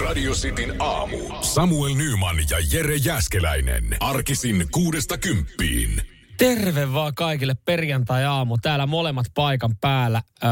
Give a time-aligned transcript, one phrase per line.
[0.00, 1.18] Radio Cityn aamu.
[1.40, 3.96] Samuel Nyman ja Jere Jäskeläinen.
[4.00, 6.02] Arkisin kuudesta kymppiin.
[6.38, 8.58] Terve vaan kaikille perjantai-aamu.
[8.62, 10.22] Täällä molemmat paikan päällä.
[10.44, 10.50] Öö,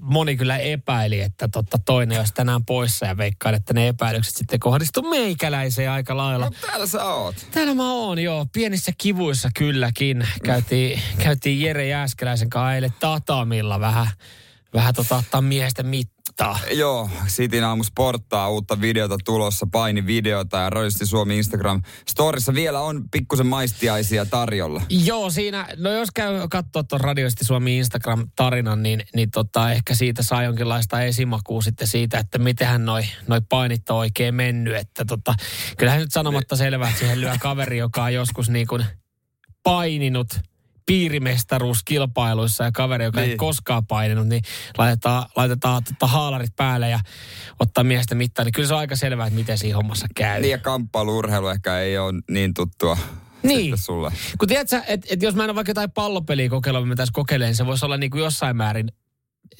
[0.00, 4.60] moni kyllä epäili, että totta toinen olisi tänään poissa ja veikkaan, että ne epäilykset sitten
[4.60, 6.44] kohdistu meikäläiseen aika lailla.
[6.44, 7.46] No täällä sä oot.
[7.50, 8.46] Täällä mä oon, joo.
[8.52, 10.28] Pienissä kivuissa kylläkin.
[10.44, 14.06] Käytiin, käytiin Jere Jääskeläisen kanssa eilen tatamilla vähän,
[14.74, 15.40] vähän tota, ottaa
[15.82, 16.17] mittaa.
[16.70, 23.04] Joo, Sitin aamu sporttaa uutta videota tulossa, painivideota ja Rodisti Suomi Instagram storissa vielä on
[23.10, 24.82] pikkusen maistiaisia tarjolla.
[24.88, 30.22] Joo, siinä, no jos käy katsoa tuon Radioisti Suomi Instagram-tarinan, niin, niin tota, ehkä siitä
[30.22, 34.76] saa jonkinlaista esimakua sitten siitä, että mitenhän noi, noi painit on oikein mennyt.
[34.76, 35.34] Että tota,
[35.76, 38.84] kyllähän nyt sanomatta selvää, että siihen lyö kaveri, joka on joskus niin kuin
[39.62, 40.28] paininut
[40.88, 43.30] piirimestaruuskilpailuissa ja kaveri, joka niin.
[43.30, 44.42] ei koskaan paininut, niin
[44.78, 47.00] laitetaan, laitetaan tota haalarit päälle ja
[47.60, 48.46] ottaa miestä mittaan.
[48.46, 50.40] Niin kyllä se on aika selvää, että miten siinä hommassa käy.
[50.40, 52.98] Niin ja kamppailuurheilu ehkä ei ole niin tuttua
[53.42, 53.78] Niin.
[53.78, 54.12] sulle.
[54.38, 57.56] Kun tiedätkö, että et jos mä en ole vaikka jotain pallopeliä kokeilla, mitä tässä kokeilen,
[57.56, 58.92] se voisi olla niin kuin jossain määrin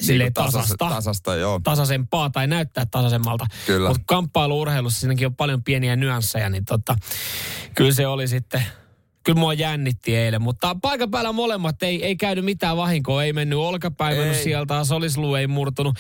[0.01, 1.61] silleen Niin kuin tasas- tasasta, tasasta, joo.
[1.65, 3.47] tasaisempaa tai näyttää tasaisemmalta.
[3.67, 3.89] Kyllä.
[3.89, 6.97] Mutta kamppailuurheilussa siinäkin on paljon pieniä nyansseja, niin tota,
[7.75, 8.63] kyllä se oli sitten,
[9.29, 13.59] kyllä mua jännitti eilen, mutta paikan päällä molemmat ei, ei käynyt mitään vahinkoa, ei mennyt
[13.59, 15.97] olkapäin, ei mennyt sieltä, solisluu ei murtunut.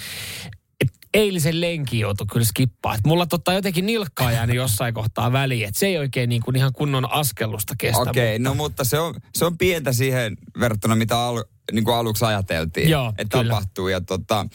[0.80, 2.94] Et eilisen lenki joutui kyllä skippaa.
[2.94, 6.56] Et mulla totta jotenkin nilkkaa jäänyt jossain kohtaa väliin, että se ei oikein niin kuin
[6.56, 8.00] ihan kunnon askellusta kestä.
[8.10, 11.96] Okei, mutta- no mutta se on, se on pientä siihen verrattuna, mitä al, niin kuin
[11.96, 13.54] aluksi ajateltiin, Joo, että kyllä.
[13.54, 13.88] tapahtuu.
[13.88, 14.46] Ja, tota,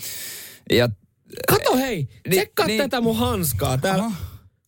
[0.72, 0.90] ja
[1.48, 2.78] Kato hei, Niin, tsekkaa niin.
[2.78, 4.04] tätä mun hanskaa täällä.
[4.04, 4.14] Oho.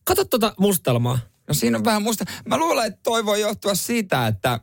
[0.04, 1.18] Kato tota mustelmaa.
[1.48, 2.24] No siinä on vähän musta.
[2.48, 4.60] Mä luulen, että toi voi johtua siitä, että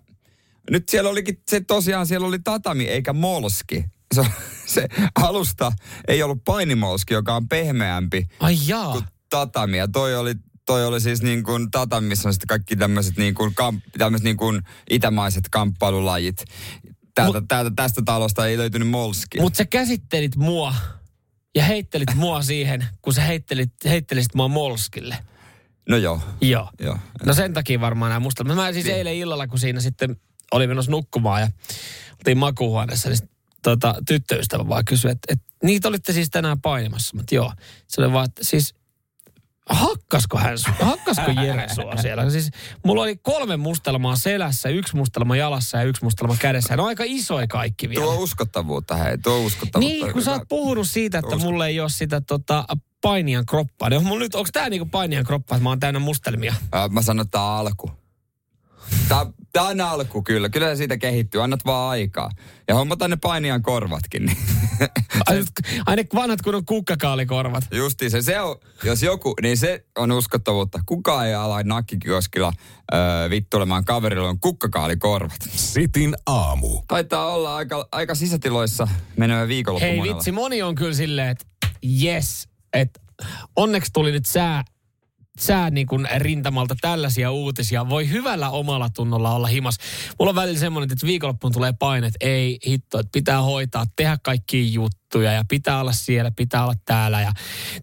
[0.72, 3.86] nyt siellä olikin, se tosiaan siellä oli tatami eikä molski.
[4.16, 4.25] Se,
[4.66, 5.72] se alusta
[6.08, 8.92] ei ollut painimolski, joka on pehmeämpi Ai jaa.
[8.92, 9.78] kuin tatami.
[9.78, 13.34] Ja toi oli, toi oli siis niin kuin tatami, missä on sitten kaikki tämmöiset niin
[13.34, 16.45] kuin, kamp, tämmöiset niin kuin itämaiset kamppailulajit.
[17.16, 19.41] Täältä, Mut- täältä, tästä talosta ei löytynyt molski.
[19.41, 20.75] Mutta sä käsittelit mua
[21.56, 25.18] ja heittelit mua siihen, kun sä heittelit, heittelisit mua molskille.
[25.90, 26.70] No joo, Joo.
[26.80, 26.98] joo.
[27.26, 28.44] No sen takia varmaan nämä musta.
[28.44, 30.16] Mä siis eilen illalla, kun siinä sitten
[30.52, 31.48] oli menossa nukkumaan ja
[32.20, 33.20] oltiin makuuhuoneessa, niin
[33.64, 37.18] tota, tyttöystävä vaan kysyi, että, että niitä olitte siis tänään painimassa.
[37.18, 37.54] Mutta joo,
[37.88, 38.76] se oli vaan, että siis
[39.70, 42.30] hakkasko hän, su- hakkasko Jere sua siellä?
[42.30, 42.50] Siis
[42.86, 46.76] mulla oli kolme mustelmaa selässä, yksi mustelma jalassa ja yksi mustelma kädessä.
[46.76, 48.04] Ne on aika isoja kaikki vielä.
[48.04, 49.80] Tuo uskottavuutta, hei, tuo uskottavuutta.
[49.80, 52.66] Niin, kun sä oot puhunut siitä, että mulla ei ole sitä tota,
[53.03, 53.90] painian kroppaa.
[53.90, 56.56] Niin on mulla nyt, onko tää niinku painian kroppa, että mä oon täynnä mustelmia?
[56.72, 57.91] Ää, Mä sanon, että tää on alku.
[59.09, 60.50] Tää, tää on alku kyllä.
[60.50, 61.44] Kyllä se siitä kehittyy.
[61.44, 62.30] Annat vaan aikaa.
[62.68, 64.25] Ja hommataan ne painijan korvatkin.
[64.25, 64.38] niin-
[65.28, 65.47] Ai, nyt-
[65.86, 67.64] ai ne vanhat kun on kukkakaalikorvat.
[67.74, 70.80] Justiin se, se on, jos joku, niin se on uskottavuutta.
[70.85, 72.53] Kukaan ei ala nakkikioskilla
[72.94, 75.38] öö, vittuilemaan kaverilla on kukkakaalikorvat.
[75.56, 76.81] Sitin aamu.
[76.88, 78.88] Taitaa olla aika, aika sisätiloissa
[79.18, 80.16] menevä viikonloppu Hei monella.
[80.16, 81.46] vitsi, moni on kyllä silleen, että
[82.03, 83.00] yes, että
[83.56, 84.63] onneksi tuli nyt sää,
[85.39, 87.89] sää niin kuin rintamalta tällaisia uutisia.
[87.89, 89.78] Voi hyvällä omalla tunnolla olla himas.
[90.19, 94.17] Mulla on välillä semmoinen, että viikonloppuun tulee paine, että ei hitto, että pitää hoitaa, tehdä
[94.23, 97.31] kaikkia juttuja ja pitää olla siellä, pitää olla täällä ja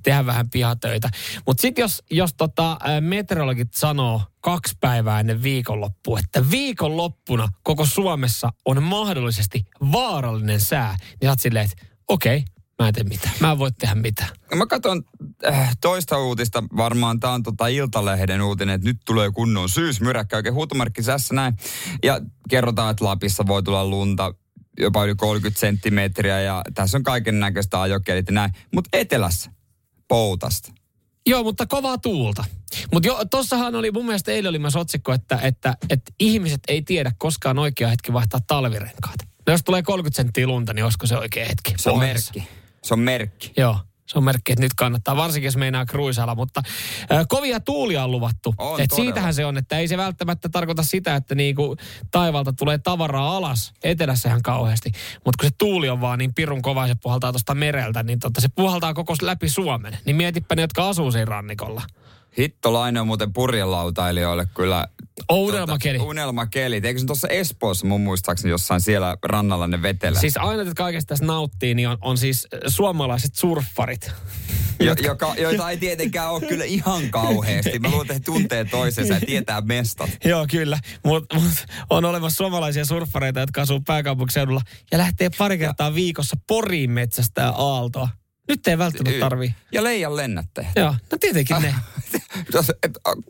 [0.03, 1.11] tehdä vähän pihatöitä.
[1.47, 8.53] Mutta sitten jos, jos tota, meteorologit sanoo kaksi päivää ennen viikonloppua, että viikonloppuna koko Suomessa
[8.65, 12.45] on mahdollisesti vaarallinen sää, niin sä oot silleen, että okei,
[12.81, 13.35] mä en tee mitään.
[13.41, 14.31] Mä en voi tehdä mitään.
[14.55, 15.03] Mä katson
[15.47, 20.55] äh, toista uutista, varmaan tää on tota Iltalehden uutinen, että nyt tulee kunnon syysmyräkkä, oikein
[20.55, 21.57] huutomarkki sässä näin.
[22.03, 24.35] Ja kerrotaan, että Lapissa voi tulla lunta
[24.79, 28.53] jopa yli 30 senttimetriä ja tässä on kaiken näköistä ajokelit ja näin.
[28.75, 29.51] Mutta etelässä,
[30.09, 30.73] poutasta.
[31.27, 32.45] Joo, mutta kovaa tuulta.
[32.93, 36.83] Mutta jo, tossahan oli, mun mielestä eilen oli myös otsikko, että, että, että ihmiset ei
[36.83, 39.17] tiedä koskaan oikea hetki vaihtaa talvirenkaat.
[39.47, 41.75] No jos tulee 30 senttiä lunta, niin olisiko se oikea hetki?
[41.77, 42.49] Se on merkki.
[42.85, 43.53] Se on merkki.
[43.57, 46.63] Joo, se on merkki, että nyt kannattaa, varsinkin jos meinaa kruisailla, mutta
[47.13, 48.55] ö, kovia tuulia on luvattu.
[48.59, 49.05] On Et todella.
[49.07, 51.77] siitähän se on, että ei se välttämättä tarkoita sitä, että niinku
[52.11, 54.93] taivalta tulee tavaraa alas etelässä ihan kauheasti.
[55.25, 58.41] Mutta kun se tuuli on vaan niin pirun kova, se puhaltaa tuosta mereltä, niin tota,
[58.41, 59.99] se puhaltaa koko läpi Suomen.
[60.05, 61.83] Niin mietipä ne, jotka asuu siinä rannikolla.
[62.39, 64.87] Hittolainen on muuten purjelautailijoille kyllä...
[65.29, 65.99] Oh, unelmakeli.
[65.99, 66.85] Tota, unelmakelit.
[66.85, 70.21] Eikö se tuossa Espoossa mun muistaakseni jossain siellä rannalla ne vetelee?
[70.21, 74.11] Siis aina, että kaikesta tässä nauttii, niin on, on siis äh, suomalaiset surffarit.
[74.81, 77.79] Jo, joka, joita ei tietenkään ole kyllä ihan kauheasti.
[77.79, 80.11] Mä luulen, että he tuntee toisensa ja tietää mestat.
[80.25, 80.79] Joo, kyllä.
[81.05, 84.61] Mutta mut on olemassa suomalaisia surffareita, jotka asuu pääkaupunkiseudulla
[84.93, 88.09] ja lähtee pari kertaa viikossa Poriin metsästä aaltoa.
[88.51, 89.55] Nyt ei välttämättä tarvii.
[89.73, 90.69] Ja leijan lennättäjä.
[90.77, 91.75] Joo, no tietenkin ne.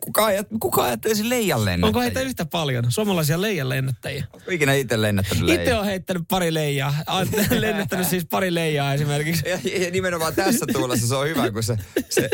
[0.01, 1.87] Kuka, ajat, kuka ajattelisi leijan lennättäjä?
[1.89, 2.85] Onko heitä yhtä paljon?
[2.89, 4.27] Suomalaisia leijan lennättäjiä.
[4.33, 5.63] Onko ikinä itse lennättänyt leijaa?
[5.63, 6.95] Itse on heittänyt pari leijaa.
[7.09, 7.29] Olen
[7.63, 9.49] lennättänyt siis pari leijaa esimerkiksi.
[9.49, 11.77] Ja, ja nimenomaan tässä tuulessa se on hyvä, kun se,
[12.11, 12.29] se,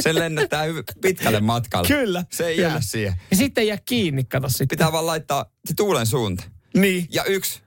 [0.00, 0.64] se lennättää
[1.02, 1.88] pitkälle matkalle.
[1.88, 2.24] Kyllä.
[2.32, 2.68] Se ei kyllä.
[2.68, 3.14] jää siihen.
[3.30, 4.68] Ja sitten ei jää kiinni, kato sitten.
[4.68, 6.44] Pitää vaan laittaa se tuulen suunta.
[6.76, 7.06] Niin.
[7.10, 7.60] Ja yksi,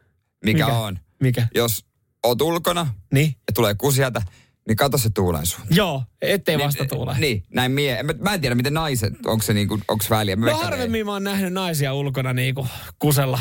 [0.46, 0.78] mikä, Mikä?
[0.78, 1.48] on, Mikä?
[1.56, 1.86] jos
[2.24, 3.28] oot ulkona Niin.
[3.28, 4.22] ja tulee kusiata,
[4.68, 5.76] niin kato se tuulen suunta.
[5.76, 7.16] Joo, ettei vasta tule.
[7.20, 8.04] Niin, näin mie.
[8.04, 10.36] Mä, mä en tiedä, miten naiset, onko se niinku, onko väliä.
[10.36, 12.68] Mä No harvemmin mä oon nähnyt naisia ulkona niinku
[13.00, 13.40] kusella.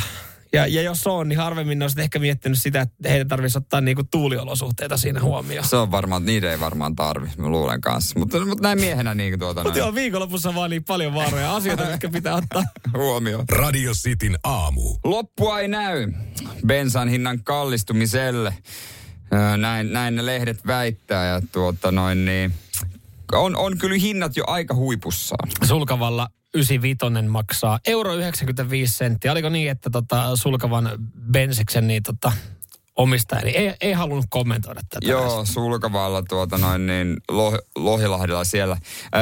[0.53, 3.81] Ja, ja jos on, niin harvemmin ne on ehkä miettinyt sitä, että heidän tarvitsisi ottaa
[3.81, 5.65] niinku tuuliolosuhteita siinä huomioon.
[5.65, 5.71] ei.
[5.71, 8.19] Se on varmaan, niitä ei varmaan tarvi, mä luulen kanssa.
[8.19, 12.09] Mutta, mutta näin miehenä niin tuota Mutta joo, viikonlopussa vaan niin paljon vaaroja asioita, mitkä
[12.09, 12.63] pitää ottaa.
[12.97, 13.45] huomioon.
[13.49, 14.97] Radio Cityn aamu.
[15.05, 16.13] Loppua ei näy
[16.67, 18.55] bensan hinnan kallistumiselle.
[19.57, 22.55] Näin, näin ne lehdet väittää ja tuota noin niin,
[23.33, 25.49] on, on kyllä hinnat jo aika huipussaan.
[25.65, 29.33] Sulkavalla 95 maksaa euro 95 senttiä.
[29.33, 30.91] Oliko niin, että tota, Sulkavan
[31.33, 32.33] Bensiksen niin tota,
[32.97, 35.09] omistaja niin ei, ei halunnut kommentoida tätä.
[35.09, 38.77] Joo, sulkavalla tuota noin niin Loh, Lohilahdella siellä.
[39.15, 39.21] Öö,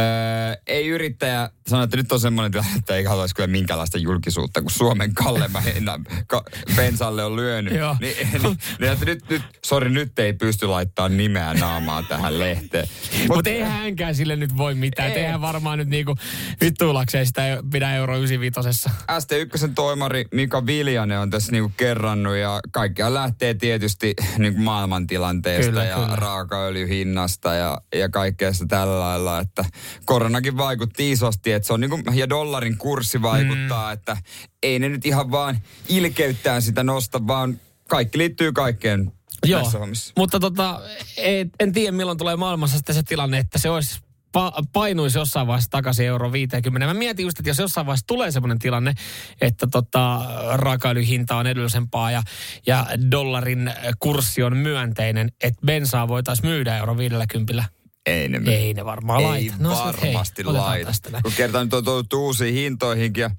[0.66, 4.70] ei yrittäjä sano, että nyt on semmoinen tilanne, että ei haluaisi kyllä minkäänlaista julkisuutta, kun
[4.70, 6.44] Suomen kalleimman hinnan ka,
[6.76, 7.74] bensalle on lyönyt.
[7.74, 7.96] Joo.
[8.00, 12.88] Niin, niin, niin, että nyt, nyt, sori, nyt ei pysty laittamaan nimeä naamaa tähän lehteen.
[13.18, 15.08] Mutta Mut eihän hänkään sille nyt voi mitään.
[15.10, 15.18] Ei.
[15.18, 15.24] Ei.
[15.24, 16.16] Eihän varmaan nyt niinku
[16.60, 18.88] vittuilakseen sitä ei pidä euro 95.
[18.88, 25.84] ST1 toimari Mika Viljanen on tässä niinku kerrannut ja kaikkea lähtee tietysti niinku maailmantilanteesta Kyllä,
[25.84, 26.16] ja kyllä.
[26.16, 29.64] raakaöljyhinnasta ja, ja kaikkea sitä tällä lailla, että
[30.04, 33.92] koronakin vaikutti isosti, että se on niinku, ja dollarin kurssi vaikuttaa, mm.
[33.92, 34.16] että
[34.62, 39.12] ei ne nyt ihan vaan ilkeyttään sitä nosta, vaan kaikki liittyy kaikkeen
[39.46, 39.70] Joo,
[40.18, 40.80] mutta tota,
[41.16, 44.00] ei, en tiedä milloin tulee maailmassa sitten se tilanne, että se olisi
[44.38, 46.86] pa- painuisi jossain vaiheessa takaisin euro 50.
[46.86, 48.94] Mä mietin just, että jos jossain vaiheessa tulee semmoinen tilanne,
[49.40, 50.20] että tota,
[50.52, 52.22] raakaöljyhinta on edullisempaa ja,
[52.66, 57.64] ja dollarin kurssi on myönteinen, että bensaa voitaisiin myydä euro 50.
[58.06, 58.40] Ei ne.
[58.50, 59.54] Ei ne varmaan Ei laita.
[59.58, 60.92] No, hei, varmasti otetaan laita.
[61.22, 63.30] Kun kertaan nyt on totuttu uusiin hintoihinkin ja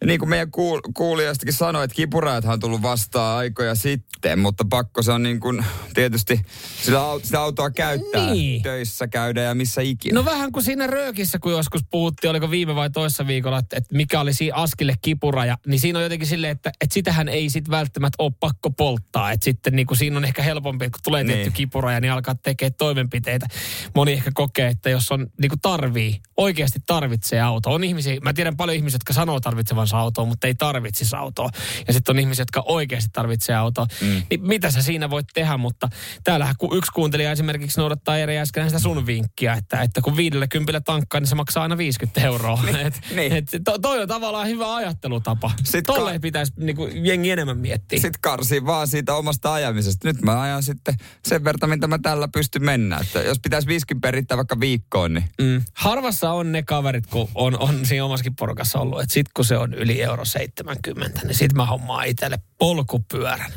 [0.00, 4.64] ja niin kuin meidän kuul- kuulijastakin sanoi, että kipurajathan on tullut vastaan aikoja sitten, mutta
[4.70, 5.64] pakko se on niin kuin
[5.94, 6.40] tietysti
[6.82, 8.62] sitä, au- sitä autoa käyttää Niin.
[8.62, 10.14] töissä käydä ja missä ikinä.
[10.20, 13.96] No vähän kuin siinä röökissä, kun joskus puhuttiin, oliko viime vai toissa viikolla, että, että
[13.96, 17.70] mikä oli siinä askille kipuraja, niin siinä on jotenkin silleen, että, että sitähän ei sit
[17.70, 19.32] välttämättä ole pakko polttaa.
[19.32, 21.34] Että sitten niin kuin siinä on ehkä helpompi, että kun tulee Niin.
[21.34, 23.46] tietty kipuraja, niin alkaa tekemään toimenpiteitä.
[23.94, 27.70] Moni ehkä kokee, että jos on niin kuin tarvii, oikeasti tarvitsee auto.
[27.72, 29.40] On ihmisiä, mä tiedän paljon ihmisiä, jotka sanoo
[29.88, 31.50] tarvitsevansa autoa, mutta ei tarvitsisi autoa.
[31.86, 33.86] Ja sitten on ihmisiä, jotka oikeasti tarvitsee autoa.
[34.00, 34.22] Mm.
[34.30, 35.88] Niin mitä sä siinä voit tehdä, mutta
[36.24, 40.80] täällähän ku- yksi kuuntelija esimerkiksi noudattaa Jere äsken sitä sun vinkkiä, että, että kun 50
[40.80, 42.58] tankkaa, niin se maksaa aina 50 euroa.
[42.86, 43.32] et, niin.
[43.32, 45.50] et, to, toi on tavallaan hyvä ajattelutapa.
[45.64, 47.98] Sit Tolleen ka- pitäisi niinku, jengi enemmän miettiä.
[47.98, 50.08] Sitten karsi vaan siitä omasta ajamisesta.
[50.08, 50.94] Nyt mä ajan sitten
[51.24, 52.98] sen verran, mitä mä tällä pystyn mennä.
[52.98, 55.62] Että jos pitäisi 50 perittää vaikka viikkoon, niin Mm.
[55.74, 59.56] Harvassa on ne kaverit, kun on, on siinä omassakin porukassa ollut, että sit kun se
[59.58, 63.52] on yli euro 70, niin sit mä hommaan itselle polkupyörän.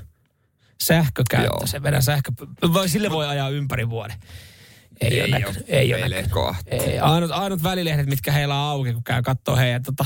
[0.82, 2.32] Sähkökäyttö, se vedän sähkö...
[2.88, 4.18] Sille voi ajaa ympäri vuoden.
[5.02, 5.66] Ei, Ei ole oo näkynyt.
[5.68, 6.32] Ei ole näkynyt.
[6.66, 7.00] Ei.
[7.00, 10.06] Ainut, ainut välilehdet, mitkä heillä on auki, kun käy katsoo heidän tota,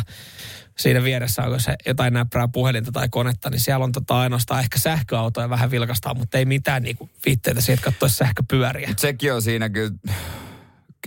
[0.78, 4.80] siinä vieressä onko se jotain näppärää puhelinta tai konetta, niin siellä on tota ainoastaan ehkä
[4.80, 8.90] sähköautoja vähän vilkastaa, mutta ei mitään niinku viitteitä siitä, että katsoisi sähköpyöriä.
[8.98, 9.96] sekin on siinä kyllä,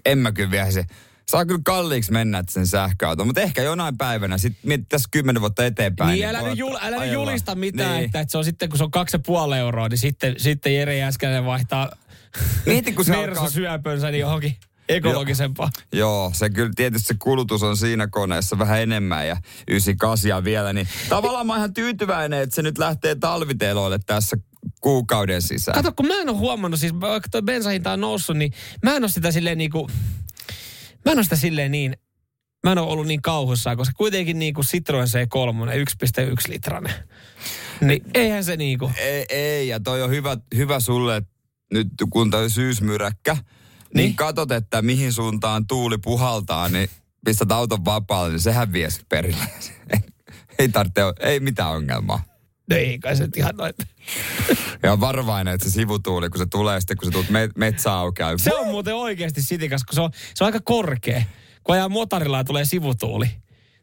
[0.04, 0.84] en mä kyllä vielä se,
[1.28, 6.10] saa kyllä kalliiksi mennä sen sähköauto, mutta ehkä jonain päivänä, sitten tässä kymmenen vuotta eteenpäin.
[6.10, 7.14] Niin, älä, voi nyt, jul, älä nyt ajella.
[7.14, 8.04] julista mitään, Niin.
[8.04, 10.74] että, että se on sitten, kun se on kaksi ja puoli euroa, niin sitten, sitten
[10.74, 11.90] Jere Jäskänen vaihtaa
[12.66, 13.50] Mieti, kun se alkaa...
[13.50, 14.56] syöpönsä niin johonkin
[14.88, 15.70] ekologisempaa.
[15.92, 19.36] Joo, se kyllä tietysti se kulutus on siinä koneessa vähän enemmän ja
[19.68, 24.36] 98 vielä, niin tavallaan mä oon ihan tyytyväinen, että se nyt lähtee talviteloille tässä
[24.80, 25.74] kuukauden sisään.
[25.74, 29.02] Kato, kun mä en ole huomannut, siis vaikka toi bensahinta on noussut, niin mä en
[29.04, 29.90] ole sitä silleen niinku,
[31.08, 31.96] mä en ole sitä silleen niin,
[32.64, 35.70] mä en ole ollut niin kauhussaan, koska kuitenkin niinku Citroen C3,
[36.26, 36.94] 1,1 litranen.
[37.80, 41.30] Niin eihän se niinku, Ei, ei, ja toi on hyvä, hyvä sulle, että
[41.72, 43.88] nyt kun toi syysmyräkkä, niin, Niin.
[43.94, 46.88] niin katot, että mihin suuntaan tuuli puhaltaa, niin
[47.24, 49.44] pistät auton vapaalle, niin sehän vie perille.
[50.58, 52.24] ei tarvitse, ei mitään ongelmaa.
[52.70, 53.72] No ei kai se nyt ihan noin.
[54.82, 58.38] Ja on varovainen, että se sivutuuli, kun se tulee sitten, kun se tulet me- metsäaukeaa.
[58.38, 61.22] Se on muuten oikeasti sitikas, kun se on, se on aika korkea.
[61.64, 63.26] Kun ajaa motorilla ja tulee sivutuuli,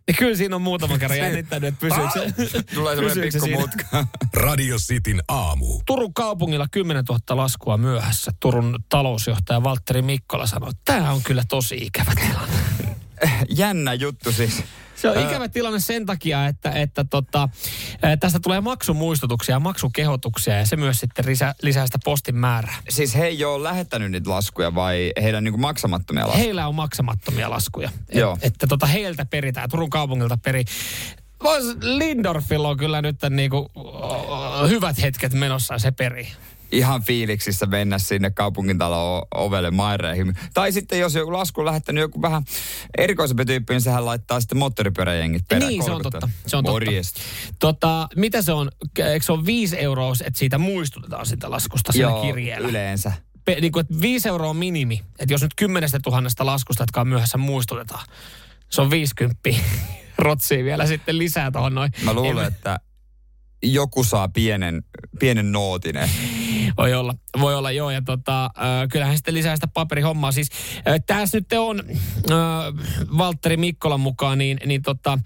[0.08, 3.60] niin kyllä siinä on muutama kerran jännittänyt, että pysyykö se, Tulee semmoinen pikku siinä.
[3.60, 4.08] mutka.
[4.46, 5.82] Radio Cityn aamu.
[5.86, 8.32] Turun kaupungilla 10 000 laskua myöhässä.
[8.40, 12.56] Turun talousjohtaja Valtteri Mikkola sanoi, että tämä on kyllä tosi ikävä tilanne.
[13.58, 14.64] Jännä juttu siis.
[15.14, 17.50] Se on ikävä tilanne sen takia, että, että tota,
[18.20, 22.76] tästä tulee maksumuistutuksia ja maksukehotuksia ja se myös sitten lisää, lisää sitä postin määrää.
[22.90, 26.44] Siis he ei ole lähettänyt niitä laskuja vai heidän niinku maksamattomia laskuja?
[26.44, 27.90] Heillä on maksamattomia laskuja.
[28.10, 28.38] Et, Joo.
[28.42, 30.64] Että tota, heiltä peritään, Turun kaupungilta peri.
[31.44, 36.28] Vois- Lindorfilla on kyllä nyt niinku, oh, hyvät hetket menossa se peri.
[36.76, 40.38] Ihan fiiliksissä mennä sinne kaupungintalon ovelle maireihin.
[40.54, 42.44] Tai sitten jos joku lasku on lähettänyt joku vähän
[42.98, 45.70] erikoisempi tyyppi, niin sehän laittaa sitten moottoripyöräjengit perään.
[45.70, 46.30] Niin, se on totta.
[46.48, 46.72] Se on totta.
[46.72, 47.22] Morjesta.
[47.60, 48.72] Tota, mitä se on?
[49.00, 52.68] Eikö se ole 5 euroa, että siitä muistutetaan sitä laskusta siinä kirjeellä?
[52.68, 53.12] yleensä.
[53.46, 55.02] Pe, niin kuin, että 5 euroa on minimi.
[55.20, 58.06] Että jos nyt 10 000 laskusta, jotka on myöhässä muistutetaan,
[58.70, 59.50] se on 50
[60.18, 61.92] rotsii vielä sitten lisää tuohon noin.
[62.04, 62.80] Mä luulen, En- että
[63.64, 64.84] joku saa pienen,
[65.20, 65.96] pienen nootin.
[66.78, 67.92] Voi olla, voi olla joo.
[67.92, 68.52] Ja tota, äh,
[68.92, 70.32] kyllähän sitten lisää sitä paperihommaa.
[70.32, 70.50] Siis
[71.06, 72.38] tässä nyt on äh,
[73.18, 75.20] Valtteri Mikkolan mukaan niin, niin tota,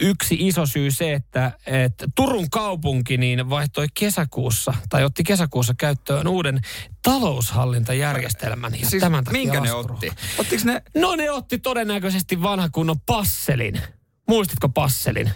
[0.00, 6.28] yksi iso syy se, että, että Turun kaupunki niin vaihtoi kesäkuussa tai otti kesäkuussa käyttöön
[6.28, 6.60] uuden
[7.02, 8.72] taloushallintajärjestelmän.
[8.80, 10.12] Ja Siis tämän takia minkä ne otti?
[10.38, 10.82] Ottiko ne?
[10.94, 13.80] No ne otti todennäköisesti vanhan kunnon passelin.
[14.28, 15.30] Muistitko passelin?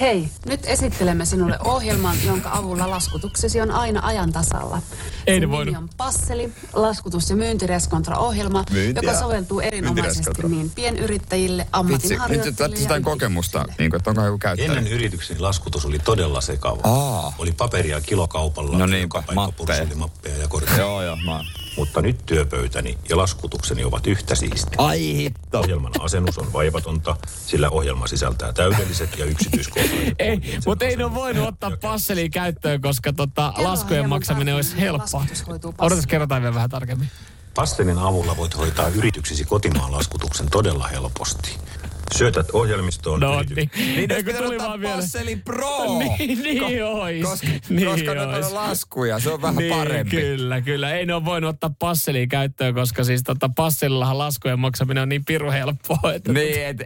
[0.00, 4.82] Hei, nyt esittelemme sinulle ohjelman, jonka avulla laskutuksesi on aina ajan tasalla.
[5.26, 5.76] Ei ne Sen voinut.
[5.76, 12.84] on Passeli, laskutus- ja myyntireskontra-ohjelma, Myynti- joka soveltuu erinomaisesti niin pienyrittäjille, Vitsi, nyt ammatinharjoittajille tästä
[12.84, 14.76] jotain kokemusta, niin kuin, että onko joku käyttänyt.
[14.78, 16.80] Ennen yritykseni laskutus oli todella sekava.
[16.84, 17.34] Aa.
[17.38, 19.86] Oli paperia kilokaupalla, No niinpä, paikka mappeja.
[19.96, 20.78] mappeja ja kortteja.
[20.78, 21.40] Joo, joo, mä...
[21.76, 24.74] Mutta nyt työpöytäni ja laskutukseni ovat yhtä siistiä.
[24.78, 25.60] Ai hitto.
[25.60, 27.16] Ohjelman asennus on vaivatonta,
[27.46, 30.14] sillä ohjelma sisältää täydelliset ja yksityiskohtaiset...
[30.18, 35.24] Ei, mutta ei ne voinut ottaa ja passelia käyttöön, koska tota, laskujen maksaminen olisi helppoa.
[35.78, 37.08] Odotas, kerrotaan vielä vähän tarkemmin.
[37.54, 41.58] Pastelin avulla voit hoitaa yrityksesi kotimaan laskutuksen todella helposti.
[42.18, 43.70] Syötät ohjelmistoon No niin.
[43.96, 45.84] Niin Eikö tuli vaan vielä- Passeli Pro.
[46.18, 47.22] Niin, niin ois.
[47.22, 48.46] Koska, niin koska ne ois.
[48.46, 50.16] on laskuja, se on vähän niin, parempi.
[50.16, 50.92] Kyllä, kyllä.
[50.94, 55.24] Ei ne ole voinut ottaa passelia käyttöön, koska siis tota, passelillahan laskujen maksaminen on niin
[55.24, 56.12] piru helppoa.
[56.14, 56.76] Että Niin, et,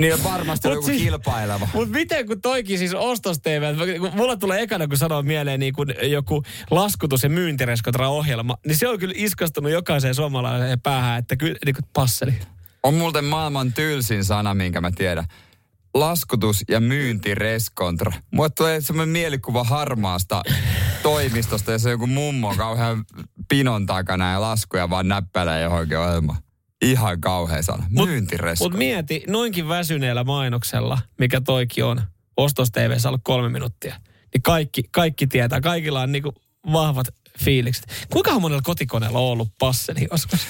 [0.00, 1.68] niin on varmasti Mut joku siis- kilpaileva.
[1.74, 3.74] Mutta miten kun toikin siis ostos TV,
[4.14, 8.98] mulla tulee ekana kun sanoo mieleen niin kun joku laskutus- ja myyntireskotra-ohjelma, niin se on
[8.98, 12.34] kyllä iskastunut jokaiseen suomalaiseen päähän, että kyllä niin kuin passeli.
[12.82, 15.24] On muuten maailman tylsin sana, minkä mä tiedän.
[15.94, 18.12] Laskutus ja myynti reskontra.
[18.30, 20.42] Mulle tulee semmoinen mielikuva harmaasta
[21.02, 23.04] toimistosta, ja se joku mummo on kauhean
[23.48, 26.38] pinon takana ja laskuja vaan näppäilee johonkin ohjelmaan.
[26.82, 27.86] Ihan kauhea sana.
[27.90, 28.78] Mut- Myynti Mutta reskontra.
[28.78, 32.02] mieti, noinkin väsyneellä mainoksella, mikä toikin on,
[32.36, 33.96] ostos TVssä ollut kolme minuuttia,
[34.34, 36.34] niin kaikki, kaikki tietää, kaikilla on niinku
[36.72, 37.06] vahvat
[37.38, 38.06] fiilikset.
[38.12, 40.40] Kuinka monella kotikoneella on ollut passeli joskus?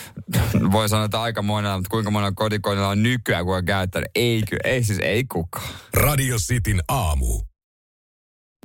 [0.73, 4.09] Voi sanoa, että aika monella, mutta kuinka monella kodikoneella on nykyään, kun on käyttänyt.
[4.15, 5.75] Ei, ei siis ei kukaan.
[5.95, 7.52] Radio Cityn aamu.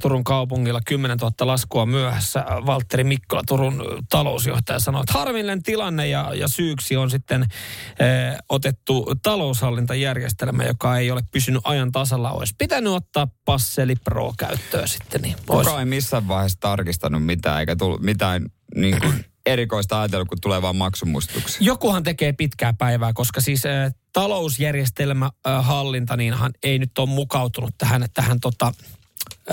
[0.02, 2.46] Turun kaupungilla 10 000 laskua myöhässä.
[2.66, 9.16] Valtteri Mikkola, Turun talousjohtaja, sanoi, että harmillinen tilanne ja, ja syyksi on sitten eh, otettu
[9.24, 12.32] taloushallintajärjestelmä, joka ei ole pysynyt ajan tasalla.
[12.32, 15.22] Olisi pitänyt ottaa Passeli Pro käyttöön sitten.
[15.22, 15.66] Niin olisi.
[15.66, 20.62] Kukaan ei missään vaiheessa tarkistanut mitään, eikä tullut mitään niin kuin erikoista ajatellut, kun tulee
[20.62, 21.58] vaan maksumuistutuksia.
[21.62, 27.72] Jokuhan tekee pitkää päivää, koska siis äh, talousjärjestelmä äh, hallinta, niinhan ei nyt ole mukautunut
[27.78, 28.74] tähän, tähän tota,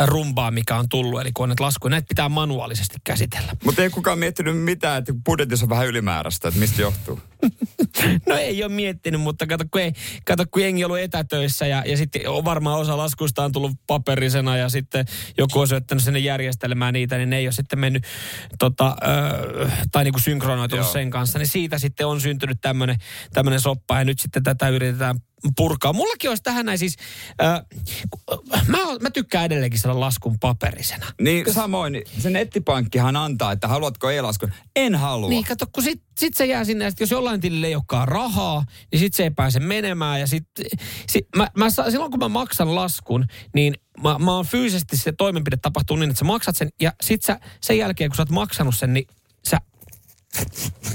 [0.06, 1.20] rumbaan, mikä on tullut.
[1.20, 3.52] Eli kun on näitä laskuja, näitä pitää manuaalisesti käsitellä.
[3.64, 7.20] Mutta ei kukaan miettinyt mitään, että budjetissa on vähän ylimääräistä, että mistä johtuu.
[8.28, 9.92] No ei ole miettinyt, mutta kato kun, ei,
[10.26, 13.72] kato, kun jengi on ollut etätöissä ja, ja sitten on varmaan osa laskuista on tullut
[13.86, 15.06] paperisena ja sitten
[15.38, 18.04] joku on syöttänyt sinne järjestelmään niitä, niin ne ei ole sitten mennyt
[18.58, 18.96] tota,
[19.62, 20.92] ö, tai niin kuin synkronoitunut Joo.
[20.92, 21.38] sen kanssa.
[21.38, 22.96] Niin siitä sitten on syntynyt tämmöinen
[23.32, 25.16] tämmöinen soppa ja nyt sitten tätä yritetään
[25.56, 25.92] purkaa.
[25.92, 26.96] Mullakin olisi tähän näin siis,
[27.42, 27.44] ö,
[28.68, 31.06] mä, mä tykkään edelleenkin saada laskun paperisena.
[31.20, 34.52] Niin samoin, niin se nettipankkihan antaa, että haluatko e-laskun.
[34.76, 35.28] En halua.
[35.28, 38.64] Niin, kato, kun sit, sit se jää sinne, että jos jollain tilille ei olekaan rahaa,
[38.92, 40.20] niin sit se ei pääse menemään.
[40.20, 40.44] Ja sit,
[41.08, 45.56] sit mä, mä, silloin kun mä maksan laskun, niin mä, mä oon fyysisesti se toimenpide
[45.56, 46.68] tapahtuu niin, että sä maksat sen.
[46.80, 49.06] Ja sit sä sen jälkeen, kun sä oot maksanut sen, niin
[49.48, 49.58] sä,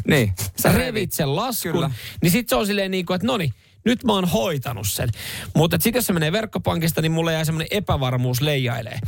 [0.08, 0.34] Niin.
[0.62, 1.72] sä revit sen laskun.
[1.72, 1.92] Kyllä.
[2.22, 3.54] Niin sit se on silleen niin kuin, että noni,
[3.86, 5.10] nyt mä oon hoitanut sen.
[5.56, 9.00] Mutta sitten jos se menee verkkopankista, niin mulle jää semmoinen epävarmuus leijailee.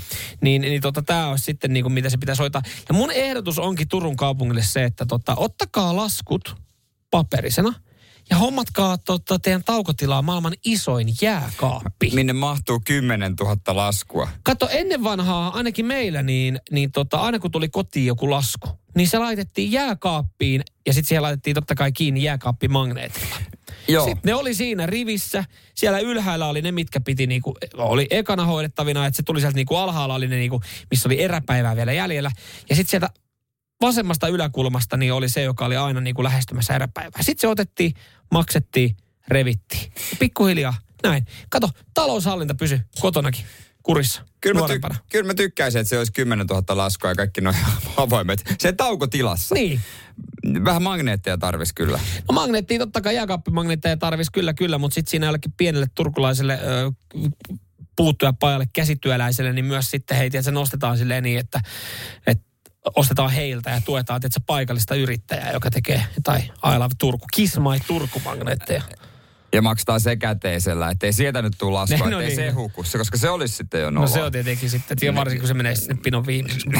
[0.41, 2.61] Niin, niin tota, tämä on sitten niin kuin, mitä se pitäisi hoitaa.
[2.89, 6.55] Ja mun ehdotus onkin Turun kaupungille se, että tota, ottakaa laskut
[7.11, 7.73] paperisena.
[8.29, 12.11] ja hommatkaa tota, teidän taukotilaa maailman isoin jääkaappi.
[12.13, 14.29] Minne mahtuu 10 000 laskua.
[14.43, 19.07] Kato, ennen vanhaa, ainakin meillä, niin, niin tota, aina kun tuli kotiin joku lasku, niin
[19.07, 23.35] se laitettiin jääkaappiin ja sitten siihen laitettiin totta kai kiinni jääkaappimagneetilla.
[23.87, 24.05] Joo.
[24.05, 25.43] Sitten ne oli siinä rivissä.
[25.75, 29.75] Siellä ylhäällä oli ne, mitkä piti niinku, oli ekana hoidettavina, että se tuli sieltä niinku
[29.75, 30.61] alhaalla oli ne niinku,
[30.91, 32.31] missä oli eräpäivää vielä jäljellä.
[32.69, 33.09] Ja sitten sieltä
[33.81, 37.21] vasemmasta yläkulmasta niin oli se, joka oli aina niinku lähestymässä eräpäivää.
[37.21, 37.93] Sitten se otettiin,
[38.31, 38.97] maksettiin,
[39.27, 39.91] revittiin.
[40.19, 40.73] Pikkuhiljaa,
[41.03, 41.25] näin.
[41.49, 43.45] Kato, taloushallinta pysy kotonakin
[43.83, 44.21] kurissa.
[44.41, 47.55] Kyllä mä, ty- kyllä mä tykkäisin, että se olisi 10 000 laskua ja kaikki noin
[47.97, 48.55] avoimet.
[48.59, 49.55] Se taukotilassa.
[49.55, 49.81] Niin.
[50.65, 51.99] Vähän magneetteja tarvis kyllä.
[52.29, 56.91] No magneettia, totta kai jääkaappimagneetteja tarvis kyllä, kyllä, mutta sitten siinä jollekin pienelle turkulaiselle ö,
[57.95, 61.61] puuttujapajalle, käsityöläiselle, niin myös sitten heitä, että se nostetaan silleen niin, että,
[62.27, 62.43] että
[62.95, 67.79] ostetaan heiltä ja tuetaan se paikallista yrittäjää, joka tekee, tai I love Turku, Kiss My
[67.87, 68.83] Turku magneetteja.
[69.53, 72.35] Ja maksetaan se käteisellä, ettei sieltä nyt tule laskua, No ettei niin.
[72.35, 72.83] se huku.
[72.97, 74.07] Koska se olisi sitten jo No noloa.
[74.07, 76.69] se on tietenkin sitten, että varsinkin kun se menee sinne pinon viimeiseksi.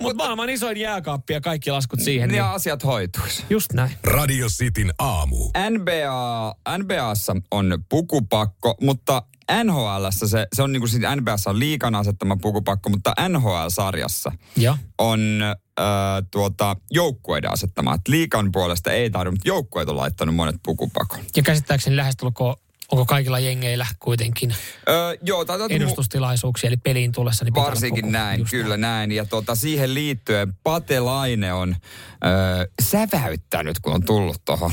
[0.00, 2.28] Mutta maailman isoin jääkaappi ja kaikki laskut siihen.
[2.28, 3.44] Niin, Ja asiat hoituisi.
[3.50, 3.90] just näin.
[4.04, 5.36] Radio Cityn aamu.
[5.70, 9.22] NBA, NBAssa on pukupakko, mutta
[9.64, 14.78] NHLssä se, se on niin kuin siis NBAssa on liikan asettama pukupakko, mutta NHL-sarjassa Ja.
[14.98, 15.84] on äh,
[16.30, 17.94] tuota, joukkueiden asettama.
[17.94, 21.20] Et liikan puolesta ei tarvitse, mutta joukkueet on laittanut monet pukupakon.
[21.36, 22.56] Ja käsittääkseni lähestulkoon,
[22.92, 24.54] onko kaikilla jengeillä kuitenkin
[24.88, 27.44] Öö, joo, tai, edustustilaisuuksia, eli peliin tullessa.
[27.44, 29.12] Niin Varsinkin koko- näin, kyllä näin.
[29.12, 31.76] Ja tuota, siihen liittyen Pate Laine on
[32.24, 34.72] öö, säväyttänyt, kun on tullut tuohon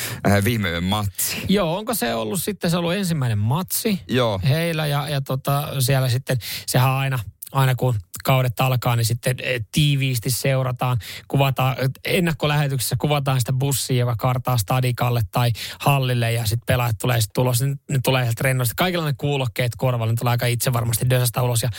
[0.44, 1.42] viime yön matsiin.
[1.48, 4.40] Joo, onko se ollut sitten, se ollut ensimmäinen matsi Joo.
[4.48, 7.18] heillä ja, ja tota, siellä sitten, sehän aina,
[7.52, 10.98] aina kun kaudet alkaa, niin sitten eh, tiiviisti seurataan,
[11.28, 17.34] kuvataan, ennakkolähetyksessä kuvataan sitä bussia, joka kartaa stadikalle tai hallille ja sitten pelaajat tulee sitten
[17.34, 18.74] tulos, ne, ne tulee sieltä rennosti.
[18.76, 21.70] Kaikilla ne kuulokkeet korvalle, ne tulee aika itse varmasti dösästä ulos ja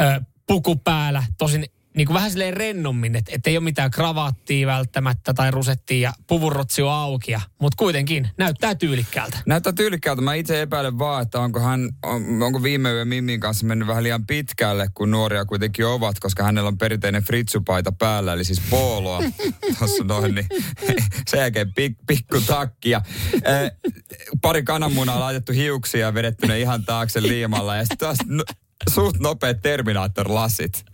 [0.00, 1.66] ö, puku päällä, tosin
[1.96, 6.12] niin kuin vähän silleen rennommin, että et ei ole mitään kravaattia välttämättä tai rusettia ja
[6.26, 9.38] puvurrotsi on auki, mutta kuitenkin näyttää tyylikkäältä.
[9.46, 10.22] Näyttää tyylikkäältä.
[10.22, 14.02] Mä itse epäilen vaan, että onko hän, on, onko viime yön Mimmin kanssa mennyt vähän
[14.02, 19.22] liian pitkälle, kun nuoria kuitenkin ovat, koska hänellä on perinteinen fritsupaita päällä, eli siis pooloa
[19.78, 20.46] tuossa noin, niin
[21.30, 23.02] sen jälkeen pik, pikku takki ja
[23.34, 23.70] äh,
[24.42, 28.44] pari kananmunaa laitettu hiuksia ja vedetty ne ihan taakse liimalla ja sitten taas no,
[28.90, 30.84] suht nopeat Terminator-lasit.